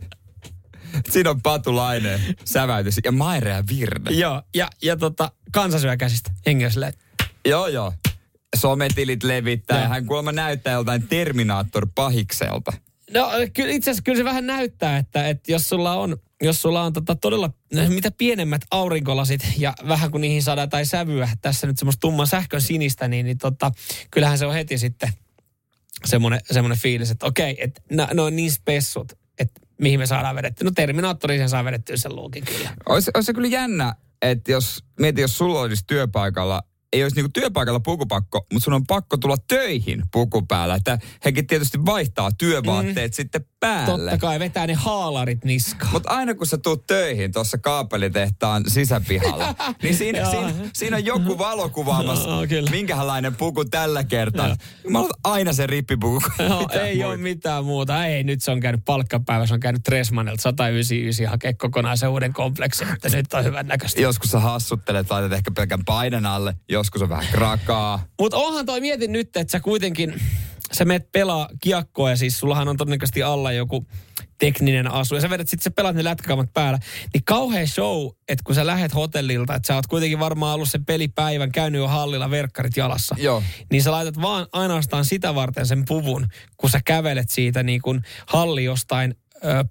[1.10, 4.10] Siinä on Patulainen säväytys ja Mairea Virne.
[4.10, 7.06] Joo, ja, ja tota, kansasyökäisistä jengi on silleen, että
[7.48, 7.92] Joo, joo.
[8.56, 12.72] Sometilit levittää ja hän kuulemma näyttää joltain Terminator-pahikselta.
[13.14, 16.82] No kyllä itse asiassa kyllä se vähän näyttää, että, että jos sulla on, jos sulla
[16.82, 17.50] on tota todella
[17.88, 22.60] mitä pienemmät aurinkolasit ja vähän kun niihin saadaan tai sävyä tässä nyt semmoista tumman sähkön
[22.60, 23.72] sinistä, niin, niin tota,
[24.10, 25.12] kyllähän se on heti sitten
[26.04, 27.80] semmoinen, semmoinen fiilis, että okei, että
[28.14, 30.64] ne on niin spessut, että mihin me saadaan vedettyä.
[30.64, 32.70] No Terminaattoriin sen saa vedettyä sen luukin kyllä.
[32.88, 36.62] Olisi, olisi se kyllä jännä, että jos, mieti, jos sulla olisi työpaikalla,
[36.96, 40.74] ei olisi niinku työpaikalla pukupakko, mutta sun on pakko tulla töihin puku päällä.
[40.74, 43.14] Että hekin tietysti vaihtaa työvaatteet mm.
[43.14, 44.10] sitten päälle.
[44.10, 45.92] Totta kai vetää ne haalarit niskaan.
[45.92, 51.38] Mutta aina kun sä tuut töihin tuossa kaapelitehtaan sisäpihalla, niin siinä, siinä, siinä on joku
[51.38, 52.70] valokuvaamassa, kyllä.
[52.70, 54.56] minkälainen puku tällä kertaa.
[54.88, 56.22] Mä aina se rippipuku.
[56.48, 57.22] No, ei ole muita.
[57.22, 58.06] mitään muuta.
[58.06, 62.88] Ei, nyt se on käynyt palkkapäivä, se on käynyt Tresmanelta 199 hakea kokonaisen uuden kompleksin,
[62.88, 64.00] että nyt on hyvän näköistä.
[64.00, 66.54] Joskus sä hassuttelet, laitat ehkä pelkän paidan alle,
[66.86, 68.04] joskus on vähän krakaa.
[68.20, 70.14] Mutta onhan toi mietin nyt, että sä kuitenkin,
[70.72, 73.86] sä meet pelaa kiekkoa ja siis sullahan on todennäköisesti alla joku
[74.38, 76.78] tekninen asu ja sä vedät sitten sä pelaat ne lätkäkamat päällä,
[77.14, 80.84] niin kauhea show, että kun sä lähet hotellilta, että sä oot kuitenkin varmaan ollut sen
[80.84, 83.14] pelipäivän, käynyt jo hallilla verkkarit jalassa.
[83.18, 83.42] Joo.
[83.72, 88.02] Niin sä laitat vaan ainoastaan sitä varten sen puvun, kun sä kävelet siitä niin kuin
[88.26, 89.14] halli jostain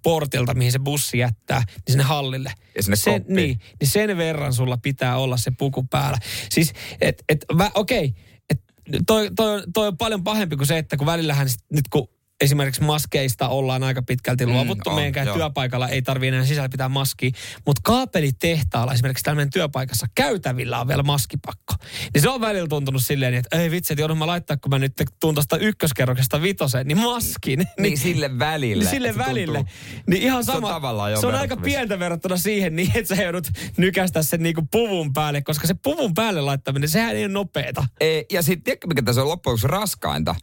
[0.04, 2.54] portilta, mihin se bussi jättää, niin sinne hallille.
[2.76, 3.36] Ja sinne sen, koppiin.
[3.36, 6.18] niin, niin sen verran sulla pitää olla se puku päällä.
[6.52, 8.14] Siis, et, et, okei,
[8.50, 8.62] et,
[9.08, 12.10] toi, toi, on- toi on paljon pahempi kuin se, että kun välillähän sit, nyt kun
[12.42, 14.90] esimerkiksi maskeista ollaan aika pitkälti luovuttu.
[14.90, 15.36] on, Meidänkään joo.
[15.36, 17.30] työpaikalla ei tarvitse enää sisällä pitää maskia.
[17.66, 21.74] Mutta kaapelitehtaalla esimerkiksi täällä meidän työpaikassa käytävillä on vielä maskipakko.
[22.14, 24.80] Niin se on välillä tuntunut silleen, että ei vitsi, että joudun mä laittaa, kun mä
[24.80, 27.68] nyt tuun tuosta ykköskerroksesta vitoseen, niin maskin.
[27.80, 28.84] Niin sille välille.
[28.84, 29.58] Niin sille se välille.
[29.58, 29.74] tuntuu-
[30.08, 30.70] Niin ihan Se on sama.
[30.70, 34.62] tavallaan jo se on aika pientä verrattuna siihen, niin että sä joudut nykästä sen niinku
[34.72, 37.86] puvun päälle, koska se puvun päälle laittaminen, sehän ei ole nopeeta.
[38.00, 40.36] E, ja sitten mikä tässä on loppujen raskainta?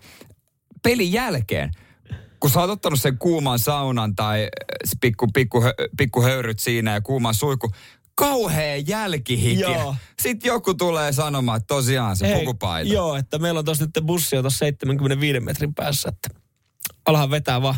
[0.83, 1.71] Pelin jälkeen,
[2.41, 5.63] kun sä oot ottanut sen kuuman saunan tai äh, pikku, pikku,
[5.97, 7.71] pikku höyryt siinä ja kuuman suihku,
[8.15, 9.61] kauhea jälkihiki.
[9.61, 9.97] Joo.
[10.23, 12.93] Sitten joku tulee sanomaan, että tosiaan se Hei, pukupaita.
[12.93, 16.41] Joo, että meillä on tuossa nyt bussi jo tuossa 75 metrin päässä, että
[17.07, 17.77] alahan vetää vaan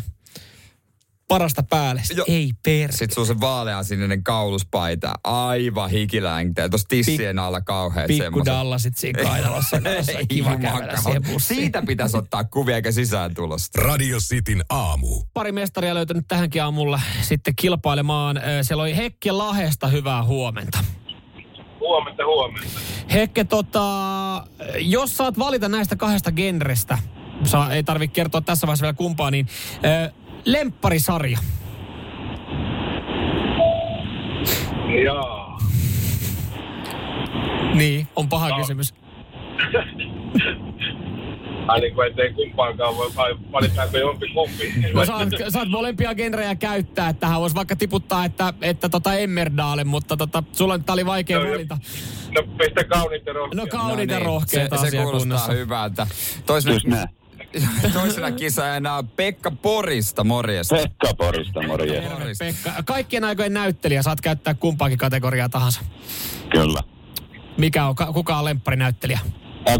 [1.27, 2.01] parasta päälle.
[2.15, 2.25] Joo.
[2.29, 2.91] Ei per.
[2.91, 6.61] Sitten sulla on se vaalean sininen kauluspaita, aivan hikilänkä.
[6.61, 8.45] Ja tuossa tissien alla kauheat Pikku semmoset.
[8.45, 9.77] dallasit siinä kainalossa.
[10.17, 10.97] Ei Kiva kävellä.
[11.37, 13.81] Siitä pitäisi ottaa kuvia eikä sisään tulosta.
[13.81, 15.07] Radio Cityn aamu.
[15.33, 18.39] Pari mestaria löytynyt tähänkin aamulla sitten kilpailemaan.
[18.61, 20.77] Siellä oli Hekke Lahesta hyvää huomenta.
[21.79, 22.67] Huomenta, huomenta.
[23.13, 23.83] Hekke, tota,
[24.77, 26.97] jos saat valita näistä kahdesta genrestä,
[27.43, 29.47] saa, ei tarvitse kertoa tässä vaiheessa vielä kumpaa, niin
[30.05, 30.11] ö,
[30.45, 31.39] lempparisarja.
[35.05, 35.57] Jaa.
[37.73, 38.57] Niin, on paha No.
[38.57, 38.93] kysymys.
[41.67, 44.73] Ai niin kuin ettei kumpaankaan voi, vai valitaanko jompi kumpi?
[44.93, 47.13] No saat, saat molempia genrejä käyttää.
[47.13, 51.43] Tähän voisi vaikka tiputtaa, että, että tota Emmerdale, mutta tota, sulla nyt oli vaikea Joo,
[51.43, 51.53] joo.
[51.53, 51.77] valinta.
[52.35, 53.55] No pistä kauniit ja rohkeat.
[53.55, 56.07] No kauniita No niin, rohkeita se, se kuulostaa hyvältä.
[56.45, 57.07] Toisena,
[57.93, 60.75] toisena kisaajana Pekka Porista, morjesta.
[60.75, 62.07] Pekka Porista, morjens.
[62.07, 62.83] Terve, Pekka.
[62.85, 65.81] Kaikkien aikojen näyttelijä, saat käyttää kumpaakin kategoriaa tahansa.
[66.49, 66.81] Kyllä.
[67.57, 69.19] Mikä on, ka- kuka on lempparinäyttelijä?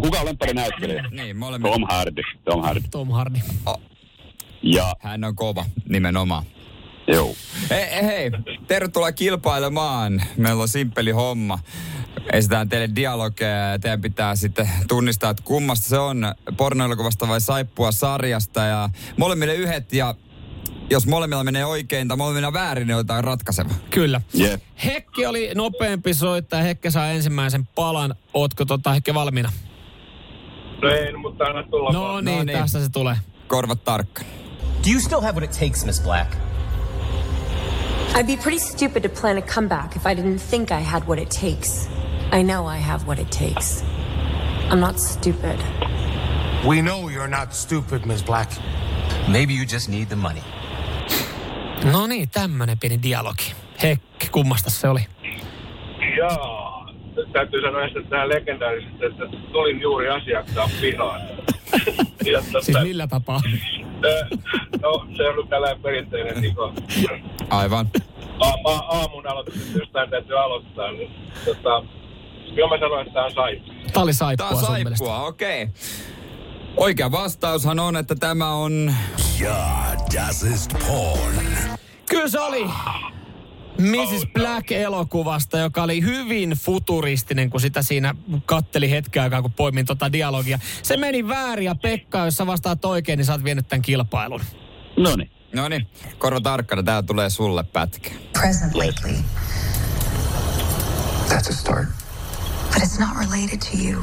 [0.02, 1.04] Kuka on lemppari näyttelijä?
[1.10, 1.72] Niin, molemmat.
[1.72, 2.22] Tom Hardy.
[2.44, 2.80] Tom Hardy.
[2.90, 3.38] Tom Hardy.
[4.62, 6.44] Ja, Hän on kova, nimenomaan.
[7.08, 7.34] Joo.
[7.70, 8.30] Hei, hei,
[8.66, 10.22] tervetuloa kilpailemaan.
[10.36, 11.58] Meillä on simppeli homma.
[12.32, 17.92] Esitään teille dialogeja ja teidän pitää sitten tunnistaa, että kummasta se on pornoelokuvasta vai saippua
[17.92, 18.60] sarjasta.
[18.60, 20.14] Ja molemmille yhdet ja
[20.90, 23.70] jos molemmilla menee oikein tai molemmilla väärin, niin on jotain ratkaiseva.
[23.90, 24.20] Kyllä.
[24.34, 24.62] Jep.
[24.84, 26.62] Hekki oli nopeampi soittaja.
[26.62, 28.14] Hekke saa ensimmäisen palan.
[28.34, 29.52] Ootko tota, Hekke valmiina?
[30.82, 32.58] No ei, mutta anna tulla No niin, niin.
[32.58, 33.16] tässä se tulee.
[33.46, 34.28] Korvat tarkkana.
[34.86, 36.32] Do you still have what it takes, Miss Black?
[38.16, 41.18] I'd be pretty stupid to plan a comeback if I didn't think I had what
[41.18, 41.86] it takes.
[42.32, 43.84] I know I have what it takes.
[44.70, 45.58] I'm not stupid.
[46.66, 48.48] We know you're not stupid, Miss Black.
[49.28, 50.42] Maybe you just need the money.
[51.92, 53.54] No niin, tämmönen pieni dialogi.
[53.82, 55.06] Hekke, kummasta se oli?
[56.16, 56.65] Jaa.
[57.32, 61.20] Täytyy sanoa että tämä legendaarisesti, että tulin juuri asiakkaan pihaan.
[62.32, 63.40] ja tota, Siis millä tapaa?
[64.04, 64.28] äh,
[64.82, 66.72] no, se on ollut tällainen perinteinen niin kuin,
[67.50, 67.86] Aivan.
[68.40, 70.92] a- a- aamun aloituksesta, jostain täytyy aloittaa.
[70.92, 71.10] Niin,
[71.44, 71.82] tota,
[72.54, 73.74] kyllä mä sanoin, että tämä on saippua.
[73.92, 74.96] Tää oli saippua on sun mielestä.
[74.98, 75.62] saippua, okei.
[75.62, 75.74] Okay.
[76.76, 78.94] Oikea vastaushan on, että tämä on...
[79.40, 79.56] Ja,
[80.14, 81.46] das ist porn.
[82.10, 82.66] Kyllä se oli
[83.78, 84.26] Mrs.
[84.32, 88.14] Black-elokuvasta, joka oli hyvin futuristinen, kun sitä siinä
[88.46, 90.58] katteli hetken aikaa, kun poimin tota dialogia.
[90.82, 94.40] Se meni väärin ja Pekka, jos sä vastaat oikein, niin sä oot vienyt tämän kilpailun.
[94.96, 95.30] Noniin.
[95.54, 95.86] No niin,
[96.18, 98.10] korva tarkkana, tää tulee sulle pätkä.
[98.40, 99.14] present lately,
[101.28, 101.88] That's a start.
[102.74, 104.02] but it's not related to you.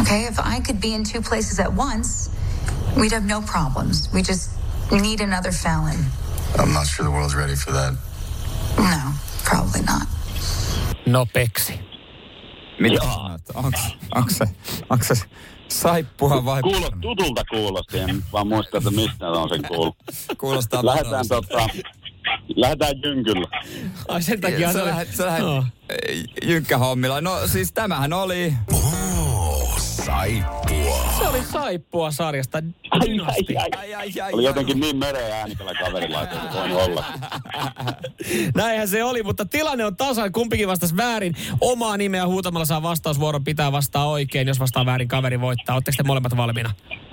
[0.00, 2.30] Okay, if I could be in two places at once,
[2.96, 4.10] we'd have no problems.
[4.14, 4.50] We just
[4.90, 5.96] need another Fallon.
[6.58, 7.94] I'm not sure the world's ready for that.
[8.78, 8.84] No,
[9.44, 10.08] probably not.
[11.06, 11.80] No Peksi.
[12.80, 13.40] Mitä sanot?
[13.54, 15.24] Onks, se,
[15.68, 16.62] saippua vai...
[16.62, 19.96] Kuulo, tutulta kuulosti, en vaan muista, että mistä on sen kuullut.
[20.38, 21.68] Kuulostaa Lähdetään tota,
[22.56, 23.48] lähdetään jynkyllä.
[24.08, 24.90] Ai sen takia se Sä oli...
[24.90, 25.64] lähdet, sä lähdet No.
[26.42, 27.20] jynkkähommilla.
[27.20, 28.54] No siis tämähän oli...
[28.72, 29.17] Oh,
[30.08, 31.12] saippua.
[31.18, 32.62] Se oli saippua sarjasta.
[33.06, 33.56] Dynasti.
[33.56, 34.50] Ai, Ai, ai, ai, Oli ai.
[34.50, 37.04] jotenkin niin mereen äänikällä kaverilla, että se voinut olla.
[38.54, 40.32] Näinhän se oli, mutta tilanne on tasan.
[40.32, 41.34] Kumpikin vastasi väärin.
[41.60, 43.44] Omaa nimeä huutamalla saa vastausvuoron.
[43.44, 44.48] Pitää vastaa oikein.
[44.48, 45.74] Jos vastaa väärin, kaveri voittaa.
[45.76, 46.70] Oletteko te molemmat valmiina?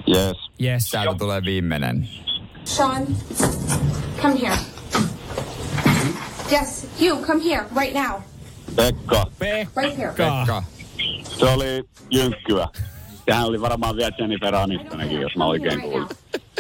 [0.08, 0.38] Yes.
[0.64, 0.90] Yes.
[0.92, 2.10] Täältä tulee viimeinen.
[2.64, 3.08] Sean,
[4.22, 4.58] come here.
[6.52, 8.22] Yes, you, come here, right now.
[8.76, 10.08] Pekka, Right here.
[10.08, 10.14] Pekka.
[10.46, 10.64] Pekka.
[11.24, 12.68] Se oli jynkkyä.
[13.26, 16.08] Sehän oli varmaan vielä Jennifer Anistonenkin, jos mä oikein kuulin.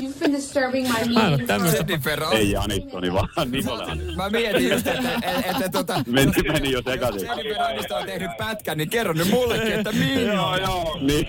[0.01, 1.77] You've been disturbing my Mä en ole tämmöistä.
[1.77, 2.33] Jennifer on...
[2.33, 4.15] Ei Anistoni, vaan Nicole Aniston.
[4.15, 6.03] Mä mietin just, että, että, että tota...
[6.07, 7.27] Meni, meni jo sekaisin.
[7.27, 10.21] Jennifer Aniston on tehnyt pätkän, niin kerro nyt mullekin, että minä.
[10.33, 10.97] Joo, joo.
[11.01, 11.27] Niin.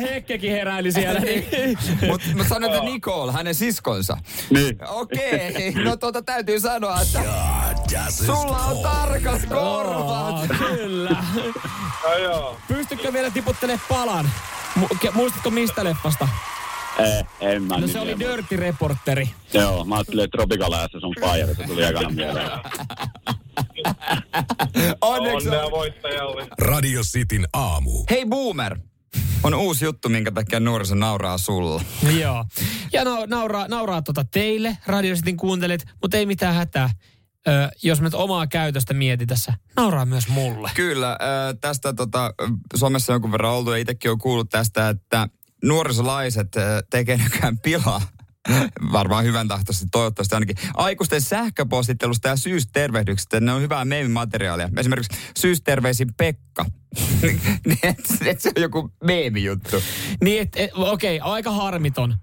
[0.00, 1.20] Hekkekin heräili siellä.
[1.20, 4.16] niin- Mutta mä sanon, että Nicole, hänen siskonsa.
[4.50, 4.78] niin.
[4.88, 7.20] Okei, no tota täytyy sanoa, että
[8.08, 10.46] ist sulla on tarkat korvat.
[10.58, 11.16] Kyllä.
[12.08, 12.56] No joo.
[12.68, 14.30] Pystytkö vielä tiputtelemaan palan?
[15.12, 16.28] Muistatko mistä leffasta?
[16.98, 18.18] Ei, en mä No se oli.
[18.18, 19.30] Dirty Reporteri.
[19.54, 22.50] Joo, mä ajattelin, että Tropical Ass on fire, se tuli ekana mieleen.
[25.00, 25.70] Onneksi Onnea on.
[25.70, 26.46] voittajalle.
[26.60, 28.04] Radio Cityn aamu.
[28.10, 28.78] Hei Boomer,
[29.42, 31.82] on uusi juttu, minkä takia nuoriso nauraa sulla.
[32.20, 32.44] Joo.
[32.92, 36.90] Ja no, nauraa, nauraa tota teille, radiositin kuuntelet, mutta ei mitään hätää.
[37.48, 40.70] ö, jos me nyt omaa käytöstä mietin tässä, nauraa myös mulle.
[40.74, 41.18] Kyllä, äh,
[41.60, 42.34] tästä tota,
[42.76, 45.28] somessa jonkun verran oltu ja itsekin on kuullut tästä, että
[45.64, 48.02] nuorisolaiset äh, nykyään pilaa.
[48.92, 50.56] Varmaan hyvän tahtoisesti, toivottavasti ainakin.
[50.74, 54.68] Aikuisten sähköpostittelusta ja syystervehdyksestä, ne on hyvää meemimateriaalia.
[54.76, 56.64] Esimerkiksi syysterveisin Pekka.
[57.66, 59.76] Niin, et, et se on joku meemijuttu.
[60.22, 62.16] Niin, et, et, okei, aika harmiton,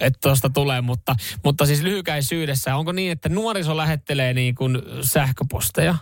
[0.00, 5.94] että tuosta tulee, mutta, mutta siis lyhykäisyydessä, onko niin, että nuoriso lähettelee niin kuin sähköposteja?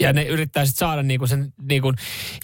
[0.00, 1.92] Ja ne yrittää sitten saada niinku sen niinku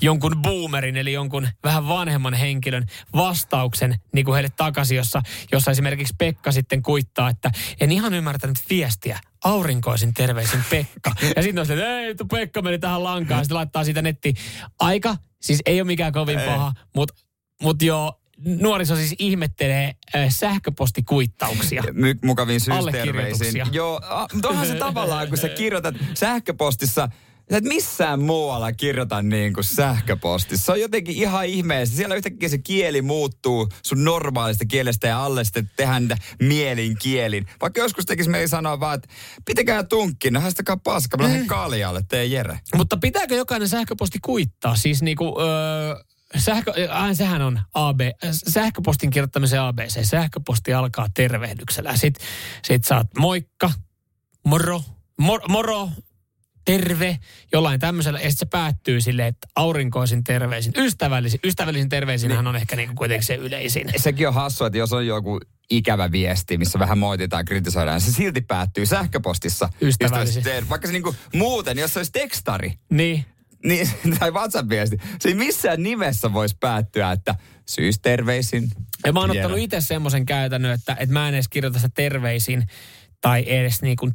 [0.02, 2.86] jonkun boomerin, eli jonkun vähän vanhemman henkilön
[3.16, 9.18] vastauksen niinku heille takaisin, jossa, jossa esimerkiksi Pekka sitten kuittaa, että en ihan ymmärtänyt viestiä.
[9.44, 11.12] Aurinkoisin terveisin Pekka.
[11.36, 13.44] Ja sitten on se, että ei, tu Pekka meni tähän lankaan.
[13.44, 14.34] Sitten laittaa siitä netti.
[14.78, 17.14] Aika, siis ei ole mikään kovin paha, mutta
[17.62, 21.82] mut joo, nuoriso siis ihmettelee äh, sähköpostikuittauksia.
[21.92, 23.00] My, mukavin syysterveisin.
[23.00, 23.66] Allekirjoituksia.
[23.72, 27.08] Joo, a, mutta onhan se tavallaan, kun sä kirjoitat sähköpostissa,
[27.52, 30.64] sä et missään muualla kirjoita niin kuin sähköpostissa.
[30.64, 31.96] Se on jotenkin ihan ihmeessä.
[31.96, 37.46] Siellä yhtäkkiä se kieli muuttuu sun normaalista kielestä ja alle sitten tehdään niitä mielin kielin.
[37.60, 39.08] Vaikka joskus tekisi meidän sanoa vaan, että
[39.44, 42.60] pitäkää tunkki, no haistakaa paska, mä lähden kaljalle, tee Jere.
[42.76, 44.76] Mutta pitääkö jokainen sähköposti kuittaa?
[44.76, 45.94] Siis niinku, öö,
[46.36, 48.00] sähkö, äh, sehän on AB,
[48.48, 50.04] sähköpostin kirjoittamisen ABC.
[50.04, 51.96] Sähköposti alkaa tervehdyksellä.
[51.96, 52.26] Sitten
[52.64, 53.72] sit saat moikka,
[54.46, 54.82] moro,
[55.18, 55.88] mor, moro,
[56.64, 57.18] terve,
[57.52, 58.18] jollain tämmöisellä.
[58.18, 60.72] Ja sitten se päättyy silleen, että aurinkoisin terveisin.
[60.76, 63.90] Ystävällisin, ystävällisin terveisinhän on ehkä niinku kuitenkin se yleisin.
[63.96, 68.40] Sekin on hassu, että jos on joku ikävä viesti, missä vähän moititaan, kritisoidaan, se silti
[68.40, 69.68] päättyy sähköpostissa.
[69.82, 70.38] Ystävällisin.
[70.38, 70.68] Ystävällisin.
[70.70, 73.24] Vaikka se niinku muuten, jos se olisi tekstari, Niin.
[73.64, 77.34] niin, tai WhatsApp-viesti, se ei missään nimessä voisi päättyä, että
[77.68, 78.70] syysterveisin.
[79.06, 82.66] Ja mä oon ottanut itse semmoisen käytännön, että, että mä en edes kirjoita sitä terveisin
[83.20, 84.14] tai edes niin kuin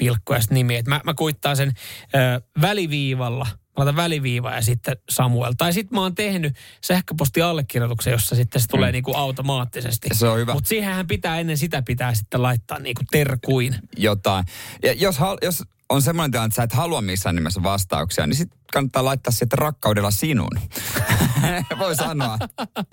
[0.00, 0.78] T-pilkkuja sitä nimiä.
[0.78, 1.72] Että mä, mä kuittaan sen
[2.14, 3.46] ö, väliviivalla.
[3.50, 5.52] Mä laitan väliviiva ja sitten Samuel.
[5.58, 8.92] Tai sitten mä oon tehnyt sähköpostiallekirjoituksen, jossa sitten se tulee Mm.
[8.92, 10.08] niin kuin automaattisesti.
[10.12, 10.52] Se on hyvä.
[10.52, 13.74] Mutta siihenhän pitää ennen sitä pitää sitten laittaa niin kuin terkuin.
[13.96, 14.44] jotain.
[14.82, 18.36] Ja jos, hal- jos on semmoinen tilanne, että sä et halua missään nimessä vastauksia, niin
[18.36, 20.50] sitten kannattaa laittaa sieltä rakkaudella sinun.
[21.78, 22.38] Voi sanoa,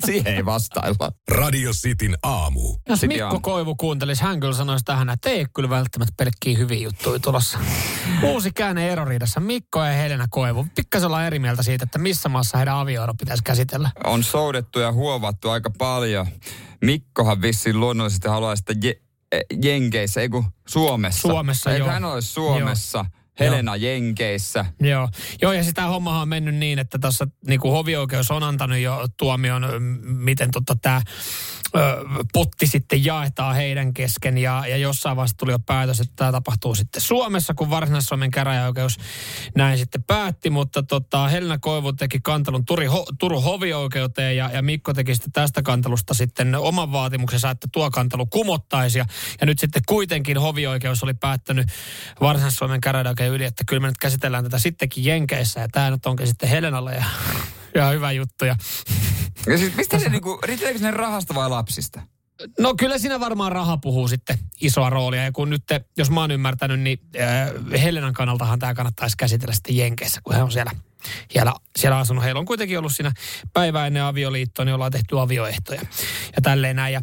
[0.05, 1.11] siihen ei vastailla.
[1.31, 2.77] Radio Cityn aamu.
[2.89, 3.41] Jos Sitten Mikko on.
[3.41, 7.59] Koivu kuuntelisi, hän kyllä sanoisi tähän, että ei ole kyllä välttämättä pelkkiä hyviä juttuja tulossa.
[8.23, 9.39] Uusi käänne eroriidassa.
[9.39, 10.67] Mikko ja Helena Koivu.
[10.75, 13.91] Pikkasen ollaan eri mieltä siitä, että missä maassa heidän avioero pitäisi käsitellä.
[14.03, 16.27] On soudettu ja huovattu aika paljon.
[16.81, 19.06] Mikkohan vissiin luonnollisesti haluaa sitä je-
[19.63, 21.21] Jenkeissä, ei kun Suomessa.
[21.21, 21.91] Suomessa, Eikö joo.
[21.91, 22.97] hän ole Suomessa?
[22.97, 23.17] Joo.
[23.39, 24.65] Helena Jenkeissä.
[24.81, 25.09] Joo,
[25.41, 29.65] Joo ja sitä hommahan on mennyt niin, että tässä niin hovioikeus on antanut jo tuomion,
[30.01, 31.01] miten tota tämä
[32.33, 34.37] potti sitten jaetaan heidän kesken.
[34.37, 38.97] Ja, ja jossain vaiheessa tuli jo päätös, että tämä tapahtuu sitten Suomessa, kun Varsinais-Suomen käräjäoikeus
[39.55, 40.49] näin sitten päätti.
[40.49, 45.31] Mutta tota, Helena Koivu teki kantelun Turi, ho, Turun hovioikeuteen ja, ja Mikko teki sitten
[45.31, 48.97] tästä kantelusta sitten oman vaatimuksensa, että tuo kantelu kumottaisi.
[48.97, 49.05] Ja,
[49.41, 51.67] ja nyt sitten kuitenkin hovioikeus oli päättänyt
[52.21, 55.59] Varsinais-Suomen käräjäoikeuden yli, että kyllä me nyt käsitellään tätä sittenkin Jenkeissä.
[55.59, 57.03] Ja tämä nyt onkin sitten Helenalle ja,
[57.75, 58.45] ja hyvä juttu.
[58.45, 58.55] Ja
[59.47, 62.01] Ja siis mistä se niinku, riittääkö ne rahasta vai lapsista?
[62.59, 65.23] No kyllä siinä varmaan raha puhuu sitten isoa roolia.
[65.23, 69.53] Ja kun nyt, te, jos mä oon ymmärtänyt, niin äh, Helenan kannaltahan tämä kannattaisi käsitellä
[69.53, 70.71] sitten Jenkeissä, kun he on siellä,
[71.31, 72.23] siellä, siellä asunut.
[72.23, 73.11] Heillä on kuitenkin ollut siinä
[73.53, 75.81] päivää ennen avioliittoa, niin ollaan tehty avioehtoja
[76.35, 76.93] ja tälleen näin.
[76.93, 77.01] Ja,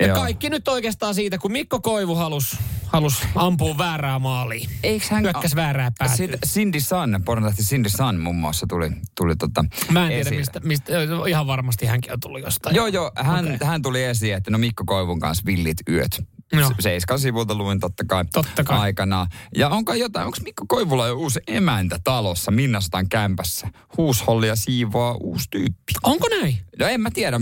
[0.00, 0.16] ja Joo.
[0.16, 4.70] kaikki nyt oikeastaan siitä, kun Mikko Koivu halusi halus ampua väärää maaliin.
[4.82, 5.22] Eikö hän...
[5.22, 6.16] Hyökkäs väärää päätyä.
[6.16, 10.38] Siitä Cindy Sun, pornotähti Cindy Sun muun muassa tuli, tuli tota Mä en tiedä, esille.
[10.38, 10.92] mistä, mistä,
[11.28, 12.76] ihan varmasti hänkin on tullut jostain.
[12.76, 13.12] Joo, joo.
[13.16, 13.66] Hän, okay.
[13.68, 16.20] hän tuli esiin, että no Mikko Koivun kanssa villit yöt.
[16.54, 18.78] Se- Seiskan sivulta luin totta kai, Totta kai.
[18.78, 19.26] aikanaan.
[19.56, 23.68] Ja onko jotain, onko Mikko Koivulla jo uusi emäntä talossa Minnasotan kämpässä?
[23.96, 25.92] Huushollia siivoaa uusi tyyppi.
[26.02, 26.58] Onko näin?
[26.78, 27.40] No en mä tiedä.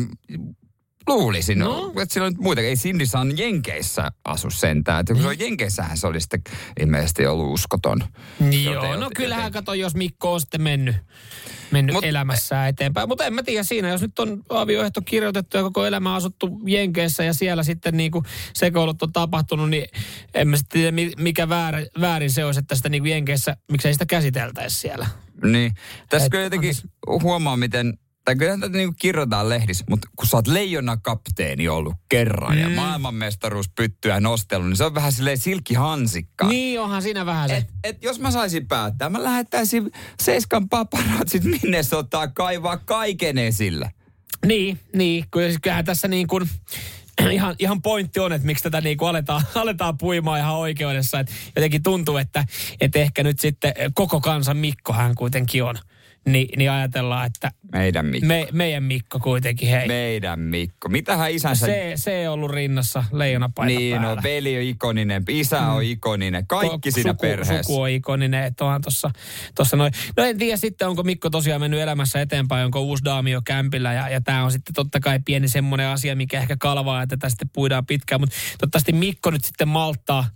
[1.07, 1.67] Luulisin, No.
[1.95, 2.03] no.
[2.03, 2.61] että sillä on nyt muita.
[2.63, 5.01] Ei Cindy Sun Jenkeissä asu sentään.
[5.01, 6.43] Että kun se on Jenkeissähän se oli sitten
[6.81, 7.99] ilmeisesti ollut uskoton.
[8.65, 10.97] Joo, Joten- no kyllähän joten- kato, jos Mikko on sitten mennyt,
[11.71, 13.09] mennyt Mut- elämässään eteenpäin.
[13.09, 17.25] Mutta en mä tiedä siinä, jos nyt on avioehto kirjoitettu ja koko elämä asuttu Jenkeissä
[17.25, 19.85] ja siellä sitten niinku sekoilut on tapahtunut, niin
[20.35, 23.93] en mä sitten tiedä, mi- mikä väär, väärin se olisi, että sitä niinku Jenkeissä, miksei
[23.93, 25.07] sitä käsiteltäisi siellä.
[25.45, 25.73] Niin.
[26.09, 26.75] Tässä kyllä jotenkin
[27.23, 31.95] huomaa, miten, tai kyllä tätä niin kirjoitetaan lehdissä, mutta kun sä oot leijona kapteeni ollut
[32.09, 32.63] kerran mm.
[32.63, 36.49] ja maailmanmestaruus pyttyä nostellut, niin se on vähän silleen silkkihansikka.
[36.49, 37.57] Niin onhan siinä vähän se.
[37.57, 39.91] Et, et jos mä saisin päättää, mä lähettäisin
[40.23, 43.91] Seiskan paparatsit minne sotaa kaivaa kaiken esille.
[44.47, 45.25] Niin, niin.
[45.37, 46.51] Siis Kyllähän tässä niin kuin,
[47.31, 51.21] ihan, ihan pointti on, että miksi tätä niin kuin aletaan, aletaan puimaan ihan oikeudessa.
[51.21, 52.45] Että jotenkin tuntuu, että,
[52.81, 55.77] että ehkä nyt sitten koko kansan Mikko hän kuitenkin on.
[56.27, 58.27] Ni, niin ajatellaan, että Meidän Mikko.
[58.27, 59.89] me, meidän Mikko kuitenkin, hei.
[59.89, 60.89] Meidän Mikko.
[60.89, 61.67] Mitähän isänsä...
[61.67, 64.15] Se, se on ollut rinnassa leijonapaita niin, päällä.
[64.15, 67.63] no veli on ikoninen, isä on ikoninen, kaikki Ko- siinä suku, perheessä.
[67.63, 69.11] Suku on ikoninen, että onhan tossa,
[69.55, 69.93] tossa noin.
[70.17, 73.93] No en tiedä sitten, onko Mikko tosiaan mennyt elämässä eteenpäin, onko uusi daami jo kämpillä.
[73.93, 77.51] Ja, ja tämä on sitten totta kai pieni semmoinen asia, mikä ehkä kalvaa, että sitten
[77.53, 78.21] puidaan pitkään.
[78.21, 80.27] Mutta toivottavasti Mikko nyt sitten malttaa,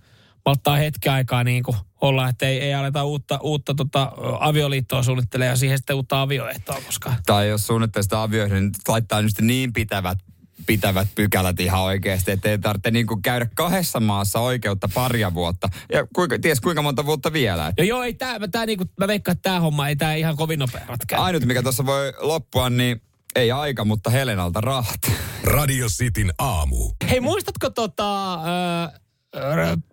[0.46, 5.52] malttaa hetken aikaa niin kuin olla, että ei, ei aleta uutta, uutta tota, avioliittoa suunnittelemaan
[5.52, 9.72] ja siihen sitten uutta avioehtoa, koska Tai jos suunnittelee sitä avioihin, niin laittaa nyt niin
[9.72, 10.18] pitävät
[10.66, 15.68] pitävät pykälät ihan oikeasti, että ei tarvitse niin kuin käydä kahdessa maassa oikeutta paria vuotta.
[15.92, 17.68] Ja kuinka, ties kuinka monta vuotta vielä.
[17.68, 20.36] Et No joo, ei tää, tää niinku, mä veikkaan, että tämä homma ei tää ihan
[20.36, 21.22] kovin nopea ratkea.
[21.22, 23.02] Ainut, mikä tuossa voi loppua, niin
[23.36, 25.00] ei aika, mutta Helenalta rahat.
[25.44, 26.92] Radio Cityn aamu.
[27.10, 29.00] Hei, muistatko tota, äh,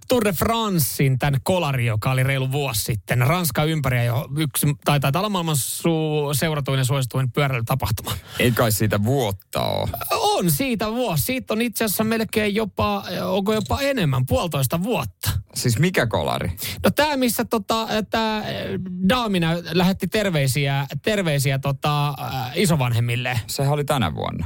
[0.07, 3.27] Tour de Francein tämän kolari, joka oli reilu vuosi sitten.
[3.27, 5.89] Ranska ympäri jo yksi, tai taitaa olla maailman su,
[6.33, 8.11] seuratuin ja suosituin pyöräilytapahtuma.
[8.39, 9.89] Ei kai siitä vuotta ole.
[10.11, 11.23] On siitä vuosi.
[11.23, 15.31] Siitä on itse asiassa melkein jopa, onko jopa enemmän, puolitoista vuotta.
[15.55, 16.51] Siis mikä kolari?
[16.83, 18.43] No tämä, missä tota, tämä
[19.09, 23.39] Daamina lähetti terveisiä, terveisiä tota, äh, isovanhemmille.
[23.47, 24.45] Sehän oli tänä vuonna.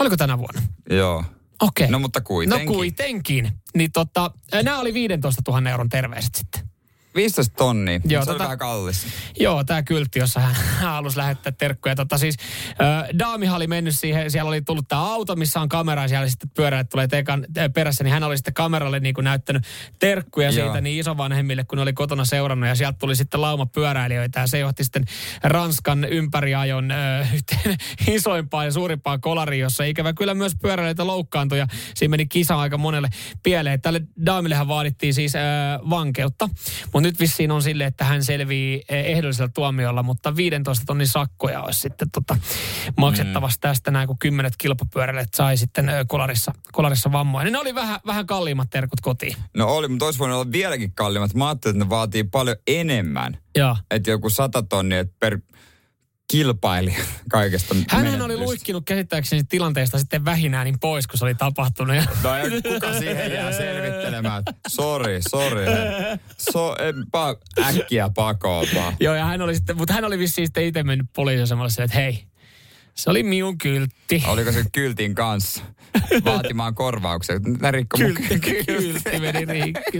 [0.00, 0.62] Oliko tänä vuonna?
[0.90, 1.24] Joo.
[1.62, 1.88] Okei.
[1.88, 2.66] No mutta kuitenkin.
[2.66, 3.52] No kuitenkin.
[3.76, 4.30] Niin tota,
[4.62, 6.71] nämä oli 15 000 euron terveiset sitten.
[7.14, 8.00] 15 tonnia.
[8.04, 9.06] Joo, se oli tota- vähän kallis.
[9.40, 10.54] Joo, tämä kyltti, jossa hän
[10.92, 11.94] halusi lähettää terkkuja.
[11.94, 12.36] Tota, siis,
[12.68, 16.28] äh, Daamihan oli mennyt siihen, siellä oli tullut tämä auto, missä on kamera, ja siellä
[16.28, 19.64] sitten pyöräilijät tulee tekan, äh, perässä, niin hän oli sitten kameralle niin kuin näyttänyt
[19.98, 20.66] terkkuja Joo.
[20.66, 24.46] siitä niin isovanhemmille, kun ne oli kotona seurannut, ja sieltä tuli sitten lauma pyöräilijöitä, ja
[24.46, 25.04] se johti sitten
[25.42, 27.76] Ranskan ympäriajon äh, yhteen
[28.08, 32.78] isoimpaan ja suurimpaan kolariin, jossa ikävä kyllä myös pyöräilijöitä loukkaantui, ja siinä meni kisa aika
[32.78, 33.08] monelle
[33.42, 33.80] pieleen.
[33.80, 35.42] Tälle Daamillehän vaadittiin siis äh,
[35.90, 36.48] vankeutta,
[36.92, 41.62] mutta nyt vissiin on sille, että hän selvii eh, ehdollisella tuomiolla, mutta 15 tonnin sakkoja
[41.62, 42.36] olisi sitten tota
[42.96, 47.44] maksettavasti tästä näin, kun kymmenet kilpapyöräilijät sai sitten ö, kolarissa, kolarissa vammoja.
[47.44, 49.36] Niin ne oli vähän, vähän kalliimmat terkut kotiin.
[49.56, 51.34] No oli, mutta olisi voinut olla vieläkin kalliimmat.
[51.34, 53.38] Mä ajattelin, että ne vaatii paljon enemmän.
[53.90, 55.38] Että joku sata tonnia per
[56.30, 61.96] kilpailija kaikesta Hänhän oli luikkinut käsittääkseni tilanteesta sitten vähinään niin pois, kun se oli tapahtunut.
[61.96, 62.04] Ja...
[62.22, 64.42] No ja kuka siihen jää selvittelemään?
[64.68, 65.64] Sori, sori.
[66.52, 68.96] So, en, pa, äkkiä pakoon vaan.
[69.00, 72.24] Joo, ja hän oli sitten, mutta hän oli vissiin sitten itse mennyt poliisiasemalle että hei,
[72.94, 74.22] se oli minun kyltti.
[74.26, 75.62] Oliko se kyltin kanssa
[76.24, 77.38] vaatimaan korvauksia?
[77.60, 79.98] Ne rikko mun Kyltti, kyltti meni rikki.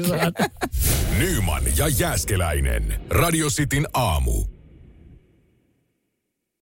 [1.18, 3.00] Nyman ja Jääskeläinen.
[3.10, 4.44] Radio Cityn aamu.